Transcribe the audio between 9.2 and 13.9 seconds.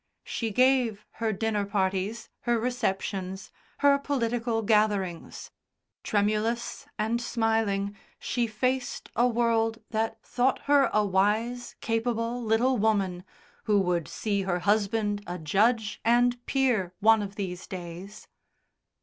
world that thought her a wise, capable little woman, who